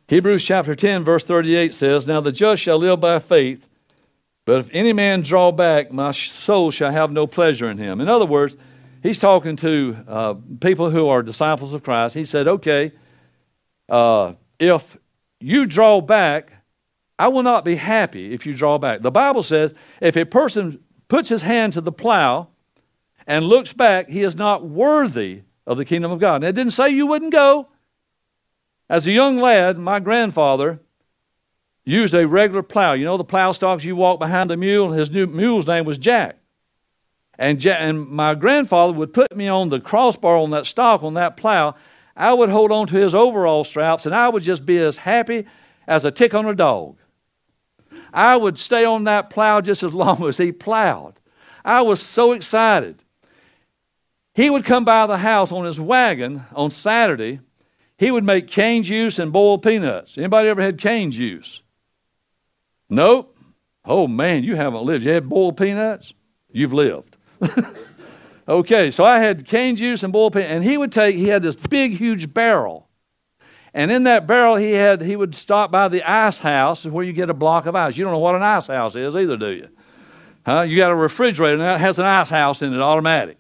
[0.07, 3.67] Hebrews chapter 10, verse 38 says, Now the just shall live by faith,
[4.45, 8.01] but if any man draw back, my soul shall have no pleasure in him.
[8.01, 8.57] In other words,
[9.03, 12.15] he's talking to uh, people who are disciples of Christ.
[12.15, 12.93] He said, Okay,
[13.89, 14.99] uh, if
[15.41, 16.53] you draw back,
[17.19, 19.03] I will not be happy if you draw back.
[19.03, 22.49] The Bible says, if a person puts his hand to the plow
[23.27, 26.37] and looks back, he is not worthy of the kingdom of God.
[26.37, 27.69] And it didn't say you wouldn't go.
[28.89, 30.81] As a young lad, my grandfather
[31.85, 32.93] used a regular plow.
[32.93, 34.93] You know the plow stalks you walk behind the mule?
[34.93, 36.39] His new mule's name was Jack.
[37.39, 41.15] And, Jack, and my grandfather would put me on the crossbar on that stalk on
[41.15, 41.75] that plow.
[42.17, 45.47] I would hold on to his overall straps and I would just be as happy
[45.87, 46.97] as a tick on a dog.
[48.13, 51.19] I would stay on that plow just as long as he plowed.
[51.65, 53.03] I was so excited.
[54.35, 57.41] He would come by the house on his wagon on Saturday
[57.99, 60.19] he would make cane juice and boiled peanuts.
[60.19, 61.63] Anybody ever had cane juice?
[62.89, 63.37] Nope.
[63.85, 65.05] Oh man, you haven't lived.
[65.05, 66.13] You had boiled peanuts?
[66.51, 67.17] You've lived.
[68.49, 71.43] okay, so I had cane juice and boiled peanuts, and he would take, he had
[71.43, 72.89] this big, huge barrel.
[73.75, 77.13] And in that barrel, he had he would stop by the ice house where you
[77.13, 77.97] get a block of ice.
[77.97, 79.69] You don't know what an ice house is either, do you?
[80.47, 80.63] Huh?
[80.63, 83.37] You got a refrigerator that has an ice house in it, automatic.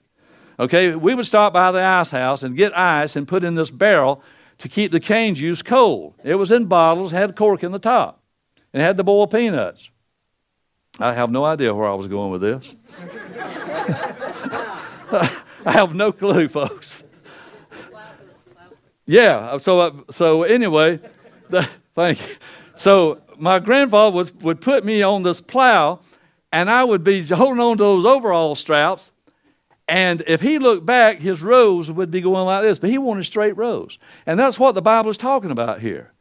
[0.58, 3.70] Okay, we would stop by the ice house and get ice and put in this
[3.70, 4.22] barrel
[4.58, 6.14] to keep the cane juice cold.
[6.24, 8.22] It was in bottles, had cork in the top,
[8.72, 9.90] and had the boiled peanuts.
[10.98, 12.74] I have no idea where I was going with this.
[15.66, 17.02] I have no clue, folks.
[19.06, 19.58] Yeah.
[19.58, 21.00] So, uh, so anyway,
[21.50, 22.36] the, thank you.
[22.76, 26.00] So my grandfather would, would put me on this plow,
[26.52, 29.12] and I would be holding on to those overall straps.
[29.86, 33.24] And if he looked back, his rows would be going like this, but he wanted
[33.24, 33.98] straight rows.
[34.24, 36.12] And that's what the Bible is talking about here.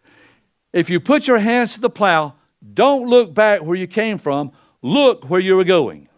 [0.73, 2.33] If you put your hands to the plow,
[2.73, 4.51] don't look back where you came from,
[4.81, 6.09] look where you were going.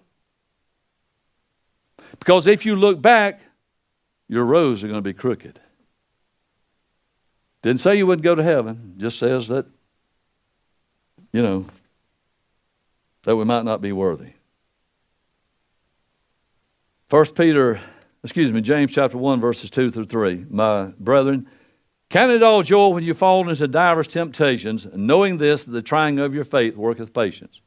[2.20, 3.42] Because if you look back,
[4.28, 5.60] your rows are going to be crooked.
[7.62, 9.66] Didn't say you wouldn't go to heaven, just says that,
[11.32, 11.66] you know,
[13.24, 14.35] that we might not be worthy.
[17.16, 17.80] First Peter,
[18.26, 20.48] excuse me, James chapter 1, verses 2 through 3.
[20.50, 21.48] My brethren,
[22.10, 26.20] count it all joy when you fall into divers temptations, knowing this, that the trying
[26.20, 27.62] of your faith worketh patience.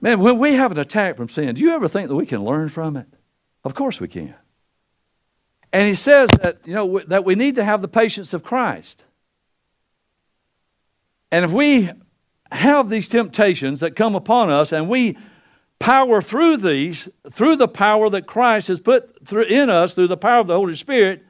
[0.00, 2.44] Man, when we have an attack from sin, do you ever think that we can
[2.44, 3.06] learn from it?
[3.62, 4.34] Of course we can.
[5.72, 9.04] And he says that, you know, that we need to have the patience of Christ.
[11.30, 11.90] And if we
[12.50, 15.16] have these temptations that come upon us and we
[15.84, 20.16] power through these, through the power that Christ has put through, in us, through the
[20.16, 21.22] power of the Holy Spirit,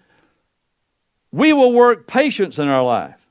[1.32, 3.26] we will work patience in our life.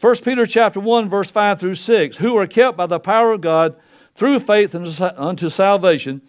[0.00, 3.42] 1 Peter chapter 1, verse 5 through 6, who are kept by the power of
[3.42, 3.76] God
[4.16, 6.20] through faith unto salvation,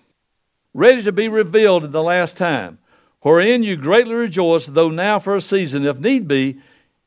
[0.72, 2.78] ready to be revealed in the last time,
[3.22, 6.60] wherein you greatly rejoice, though now for a season, if need be,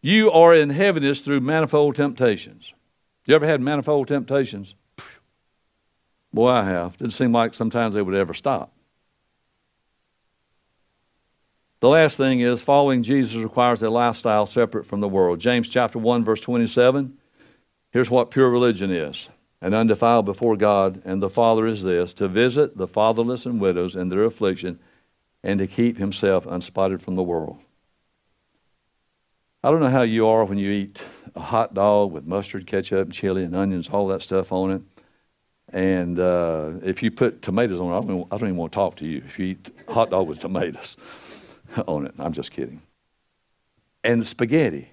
[0.03, 2.75] you are in heaviness through manifold temptations.
[3.25, 4.75] You ever had manifold temptations?
[6.33, 6.97] Boy, I have.
[6.97, 8.73] Didn't seem like sometimes they would ever stop.
[11.81, 15.41] The last thing is following Jesus requires a lifestyle separate from the world.
[15.41, 17.17] James chapter 1 verse 27.
[17.91, 19.29] Here's what pure religion is.
[19.63, 23.95] And undefiled before God and the Father is this, to visit the fatherless and widows
[23.97, 24.79] in their affliction
[25.43, 27.59] and to keep himself unspotted from the world.
[29.63, 31.03] I don't know how you are when you eat
[31.35, 34.83] a hot dog with mustard, ketchup, chili, and onions, all that stuff on it.
[35.73, 38.77] And uh, if you put tomatoes on it, I don't, I don't even want to
[38.77, 40.97] talk to you if you eat hot dog with tomatoes
[41.87, 42.15] on it.
[42.19, 42.83] I'm just kidding.
[44.03, 44.91] And spaghetti.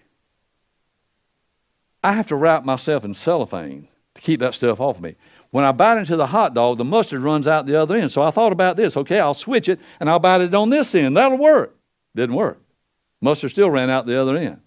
[2.03, 5.15] I have to wrap myself in cellophane to keep that stuff off of me.
[5.49, 8.11] When I bite into the hot dog, the mustard runs out the other end.
[8.11, 8.95] So I thought about this.
[8.95, 11.17] Okay, I'll switch it and I'll bite it on this end.
[11.17, 11.75] That'll work.
[12.15, 12.61] Didn't work.
[13.21, 14.61] Mustard still ran out the other end.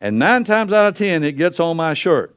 [0.00, 2.35] And nine times out of ten, it gets on my shirt.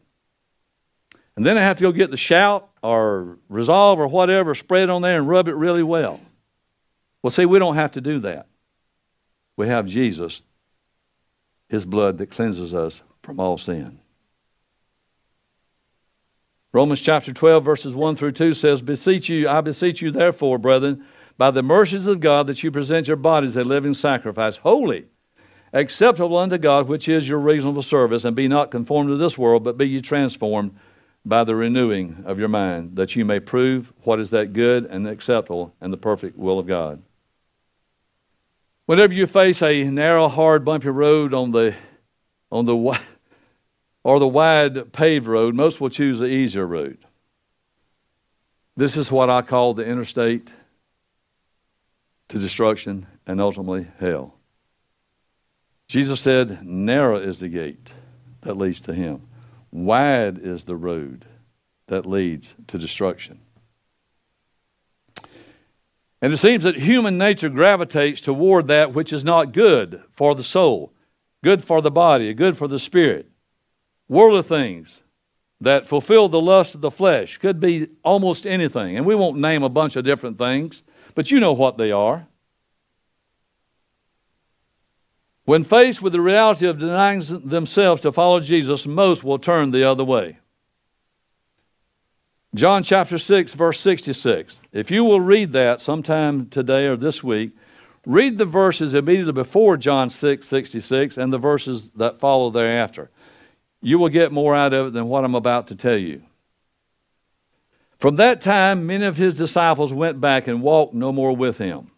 [1.40, 5.02] And then I have to go get the shout or resolve or whatever, spread on
[5.02, 6.20] there and rub it really well.
[7.24, 8.48] Well, see, we don't have to do that.
[9.56, 10.42] We have Jesus,
[11.70, 14.02] His blood that cleanses us from all sin.
[16.74, 21.06] Romans chapter 12, verses 1 through 2 says, Beseech you, I beseech you, therefore, brethren,
[21.38, 25.06] by the mercies of God, that you present your bodies a living sacrifice, holy,
[25.72, 29.64] acceptable unto God, which is your reasonable service, and be not conformed to this world,
[29.64, 30.76] but be ye transformed
[31.26, 35.07] by the renewing of your mind, that you may prove what is that good and
[35.07, 37.01] acceptable and the perfect will of God.
[38.86, 41.76] Whenever you face a narrow, hard, bumpy road on the
[42.51, 42.99] on the
[44.03, 47.03] or the wide paved road, most will choose the easier route.
[48.76, 50.51] This is what I call the interstate
[52.30, 54.36] to destruction and ultimately hell.
[55.88, 57.93] Jesus said, Narrow is the gate
[58.41, 59.29] that leads to him.
[59.72, 61.26] Wide is the road
[61.88, 63.39] that leads to destruction.
[66.22, 70.43] And it seems that human nature gravitates toward that which is not good for the
[70.43, 70.93] soul,
[71.43, 73.30] good for the body, good for the spirit.
[74.09, 75.03] Worldly things
[75.61, 78.97] that fulfill the lust of the flesh could be almost anything.
[78.97, 80.84] And we won't name a bunch of different things,
[81.15, 82.28] but you know what they are.
[85.50, 89.84] When faced with the reality of denying themselves to follow Jesus, most will turn the
[89.84, 90.38] other way.
[92.54, 94.62] John chapter 6, verse 66.
[94.72, 97.54] If you will read that sometime today or this week,
[98.06, 103.10] read the verses immediately before John 6, 66 and the verses that follow thereafter.
[103.82, 106.22] You will get more out of it than what I'm about to tell you.
[107.97, 111.89] From that time, many of his disciples went back and walked no more with him.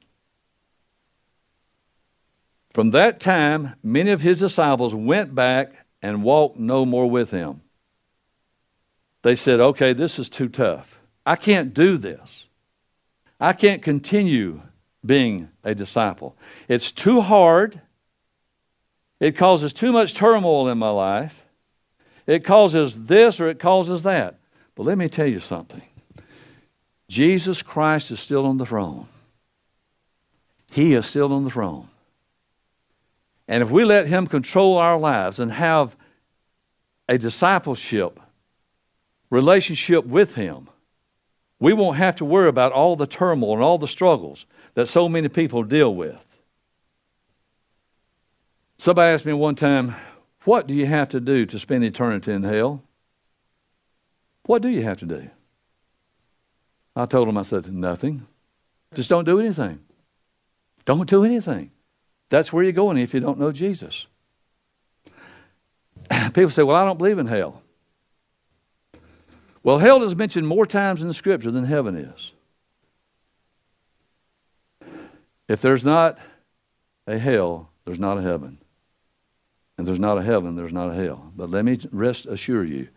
[2.74, 7.62] From that time, many of his disciples went back and walked no more with him.
[9.24, 11.00] They said, Okay, this is too tough.
[11.26, 12.48] I can't do this.
[13.40, 14.62] I can't continue
[15.06, 16.36] being a disciple.
[16.68, 17.82] It's too hard.
[19.20, 21.44] It causes too much turmoil in my life.
[22.26, 24.40] It causes this or it causes that.
[24.76, 25.82] But let me tell you something
[27.08, 29.08] Jesus Christ is still on the throne.
[30.72, 31.90] He is still on the throne.
[33.52, 35.98] And if we let Him control our lives and have
[37.10, 38.18] a discipleship
[39.30, 40.70] relationship with Him,
[41.60, 44.46] we won't have to worry about all the turmoil and all the struggles
[44.76, 46.42] that so many people deal with.
[48.78, 49.96] Somebody asked me one time,
[50.46, 52.82] What do you have to do to spend eternity in hell?
[54.46, 55.30] What do you have to do?
[56.96, 58.26] I told him, I said, Nothing.
[58.94, 59.80] Just don't do anything.
[60.86, 61.72] Don't do anything.
[62.32, 64.08] That's where you're going if you don't know Jesus.
[66.34, 67.62] People say, Well, I don't believe in hell.
[69.64, 72.32] Well, hell is mentioned more times in the scripture than heaven is.
[75.50, 76.18] If there's not
[77.06, 78.60] a hell, there's not a heaven.
[79.78, 81.34] And there's not a heaven, there's not a hell.
[81.36, 82.88] But let me rest assure you,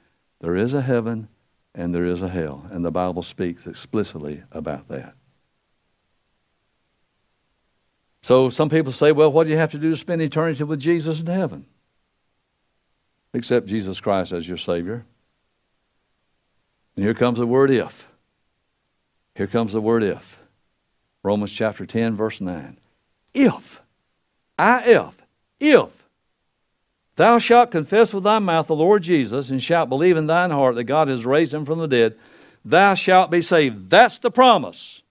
[0.41, 1.28] there is a heaven
[1.74, 2.68] and there is a hell.
[2.70, 5.16] And the Bible speaks explicitly about that.
[8.24, 10.80] So some people say, well, what do you have to do to spend eternity with
[10.80, 11.66] Jesus in heaven?
[13.34, 15.04] Accept Jesus Christ as your Savior.
[16.96, 18.08] And here comes the word if.
[19.34, 20.40] Here comes the word if.
[21.22, 22.78] Romans chapter 10, verse 9.
[23.34, 23.82] If,
[24.58, 25.22] I if,
[25.60, 26.08] if
[27.16, 30.76] thou shalt confess with thy mouth the Lord Jesus and shalt believe in thine heart
[30.76, 32.16] that God has raised him from the dead,
[32.64, 33.90] thou shalt be saved.
[33.90, 35.02] That's the promise.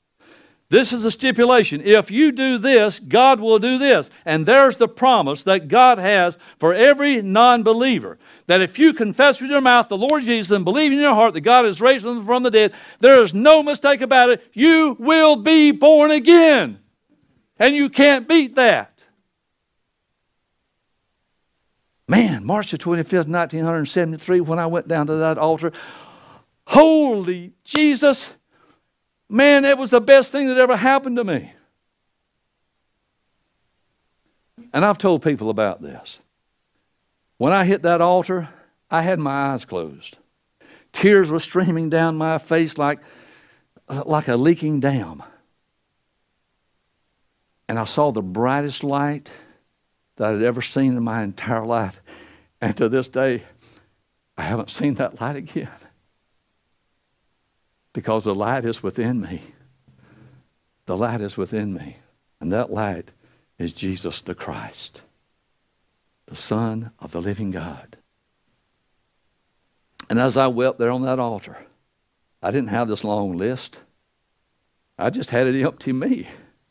[0.70, 1.82] This is the stipulation.
[1.82, 4.10] If you do this, God will do this.
[4.26, 9.40] And there's the promise that God has for every non believer that if you confess
[9.40, 12.06] with your mouth the Lord Jesus and believe in your heart that God has raised
[12.06, 14.44] him from the dead, there is no mistake about it.
[14.54, 16.80] You will be born again.
[17.60, 19.04] And you can't beat that.
[22.08, 25.72] Man, March the 25th, 1973, when I went down to that altar,
[26.68, 28.34] holy Jesus,
[29.34, 31.52] man, that was the best thing that ever happened to me.
[34.72, 36.20] And I've told people about this.
[37.38, 38.50] When I hit that altar,
[38.92, 40.18] I had my eyes closed.
[40.94, 43.00] Tears were streaming down my face like,
[43.90, 45.24] uh, like a leaking dam.
[47.68, 49.32] And I saw the brightest light
[50.18, 52.02] that I'd ever seen in my entire life.
[52.62, 53.44] And to this day,
[54.38, 55.70] I haven't seen that light again.
[57.94, 59.44] Because the light is within me.
[60.86, 61.98] The light is within me.
[62.42, 63.12] And that light
[63.58, 65.02] is Jesus the Christ
[66.34, 67.98] the Son of the living God.
[70.10, 71.58] And as I wept there on that altar,
[72.42, 73.80] I didn't have this long list.
[74.98, 76.28] I just had it empty me.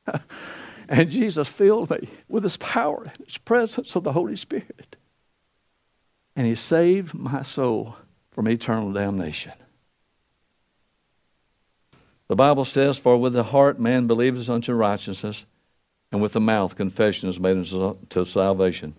[0.89, 4.97] and Jesus filled me with his power and his presence of the Holy Spirit.
[6.35, 7.97] And he saved my soul
[8.31, 9.53] from eternal damnation.
[12.33, 15.45] The Bible says, For with the heart man believes unto righteousness,
[16.11, 18.95] and with the mouth confession is made unto salvation.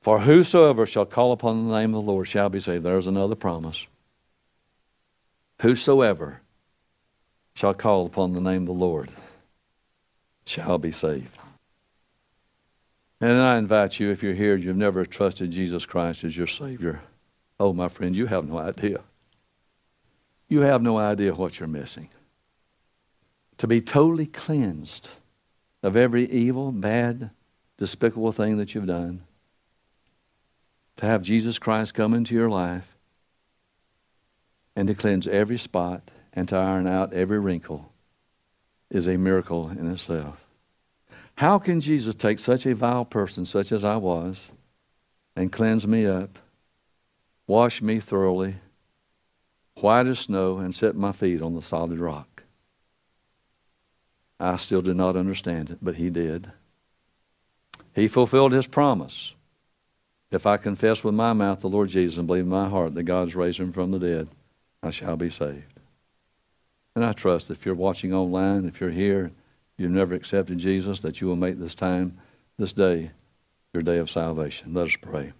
[0.00, 2.86] For whosoever shall call upon the name of the Lord shall be saved.
[2.86, 3.86] There's another promise.
[5.60, 6.40] Whosoever
[7.54, 9.12] shall call upon the name of the Lord
[10.46, 11.38] shall be saved.
[13.20, 17.02] And I invite you, if you're here, you've never trusted Jesus Christ as your Savior.
[17.60, 19.00] Oh, my friend, you have no idea.
[20.48, 22.08] You have no idea what you're missing.
[23.58, 25.10] To be totally cleansed
[25.82, 27.30] of every evil, bad,
[27.76, 29.22] despicable thing that you've done
[30.96, 32.96] to have Jesus Christ come into your life
[34.74, 37.92] and to cleanse every spot and to iron out every wrinkle
[38.90, 40.44] is a miracle in itself.
[41.36, 44.50] How can Jesus take such a vile person, such as I was,
[45.36, 46.38] and cleanse me up,
[47.46, 48.56] wash me thoroughly,
[49.76, 52.37] white as snow, and set my feet on the solid rock?
[54.40, 56.52] I still do not understand it, but He did.
[57.94, 59.34] He fulfilled His promise.
[60.30, 63.04] If I confess with my mouth the Lord Jesus and believe in my heart that
[63.04, 64.28] God has raised him from the dead,
[64.82, 65.80] I shall be saved.
[66.94, 69.30] And I trust if you're watching online, if you're here,
[69.76, 72.18] you've never accepted Jesus, that you will make this time,
[72.58, 73.12] this day,
[73.72, 74.74] your day of salvation.
[74.74, 75.32] Let us pray.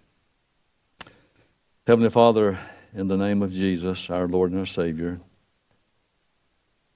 [1.85, 2.59] Heavenly Father,
[2.93, 5.19] in the name of Jesus, our Lord and our Savior,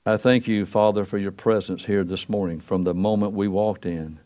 [0.06, 3.86] I thank you, Father, for your presence here this morning from the moment we walked
[3.86, 4.20] in.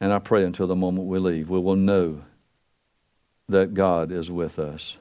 [0.00, 2.22] And I pray until the moment we leave, we will know
[3.48, 4.96] that God is with us.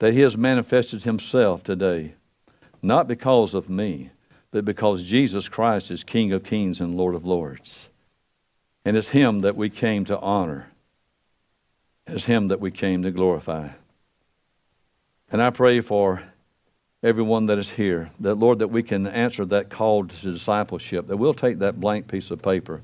[0.00, 2.14] That He has manifested Himself today,
[2.82, 4.10] not because of me,
[4.50, 7.88] but because Jesus Christ is King of kings and Lord of lords.
[8.84, 10.68] And it's Him that we came to honor,
[12.06, 13.70] it's Him that we came to glorify.
[15.32, 16.22] And I pray for
[17.04, 21.18] everyone that is here that, Lord, that we can answer that call to discipleship, that
[21.18, 22.80] we'll take that blank piece of paper.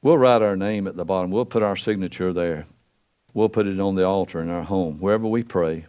[0.00, 1.32] We'll write our name at the bottom.
[1.32, 2.66] We'll put our signature there.
[3.34, 5.86] We'll put it on the altar in our home, wherever we pray.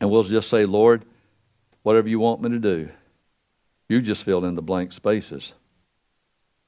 [0.00, 1.04] And we'll just say, Lord,
[1.84, 2.88] whatever you want me to do,
[3.88, 5.54] you just fill in the blank spaces,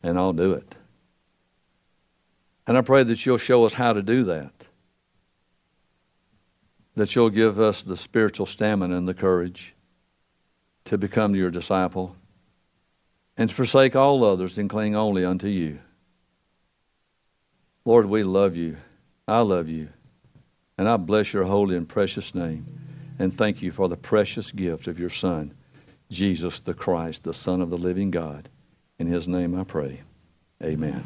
[0.02, 0.74] and I'll do it.
[2.66, 4.63] And I pray that you'll show us how to do that.
[6.96, 9.74] That you'll give us the spiritual stamina and the courage
[10.84, 12.16] to become your disciple
[13.36, 15.80] and to forsake all others and cling only unto you.
[17.84, 18.76] Lord, we love you.
[19.26, 19.88] I love you.
[20.78, 22.66] And I bless your holy and precious name.
[23.18, 25.54] And thank you for the precious gift of your Son,
[26.10, 28.48] Jesus the Christ, the Son of the living God.
[28.98, 30.00] In his name I pray.
[30.62, 31.04] Amen.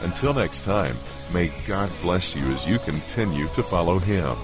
[0.02, 0.96] Until next time,
[1.32, 4.36] May God bless you as you continue to follow Him.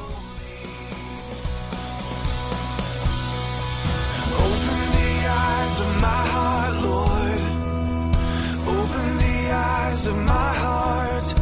[4.44, 7.40] Open the eyes of my heart, Lord.
[8.78, 11.34] Open the eyes of my heart,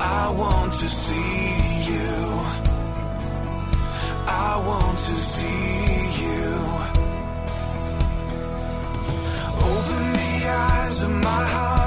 [0.00, 2.14] I want to see you.
[4.26, 6.46] I want to see you.
[9.58, 11.83] Open the eyes of my heart.